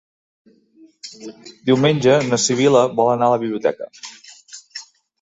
[1.71, 3.93] Diumenge na Sibil·la vol anar a la biblioteca.